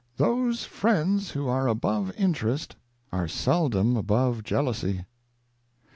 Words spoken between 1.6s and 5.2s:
above Interest are seldom above Jealousy.'